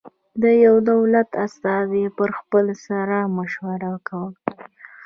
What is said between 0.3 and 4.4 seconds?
د یوه دولت استازی پر خپل سر مشوره ورکوي.